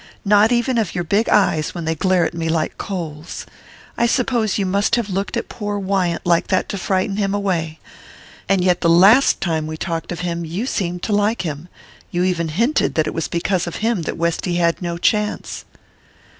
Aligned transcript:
Not 0.25 0.51
even 0.51 0.79
of 0.79 0.95
your 0.95 1.03
big 1.03 1.29
eyes 1.29 1.75
when 1.75 1.85
they 1.85 1.93
glare 1.93 2.25
at 2.25 2.33
me 2.33 2.49
like 2.49 2.79
coals. 2.79 3.45
I 3.99 4.07
suppose 4.07 4.57
you 4.57 4.65
must 4.65 4.95
have 4.95 5.11
looked 5.11 5.37
at 5.37 5.47
poor 5.47 5.77
Wyant 5.77 6.25
like 6.25 6.47
that 6.47 6.67
to 6.69 6.79
frighten 6.79 7.17
him 7.17 7.35
away! 7.35 7.77
And 8.49 8.63
yet 8.63 8.81
the 8.81 8.89
last 8.89 9.41
time 9.41 9.67
we 9.67 9.77
talked 9.77 10.11
of 10.11 10.21
him 10.21 10.43
you 10.43 10.65
seemed 10.65 11.03
to 11.03 11.13
like 11.13 11.43
him 11.43 11.67
you 12.09 12.23
even 12.23 12.47
hinted 12.47 12.95
that 12.95 13.05
it 13.05 13.13
was 13.13 13.27
because 13.27 13.67
of 13.67 13.75
him 13.75 14.01
that 14.01 14.17
Westy 14.17 14.55
had 14.55 14.81
no 14.81 14.97
chance." 14.97 15.65